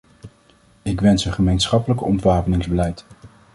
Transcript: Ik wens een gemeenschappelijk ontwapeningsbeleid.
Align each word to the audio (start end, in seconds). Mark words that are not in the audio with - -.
Ik 0.81 1.01
wens 1.01 1.25
een 1.25 1.33
gemeenschappelijk 1.33 2.01
ontwapeningsbeleid. 2.01 3.05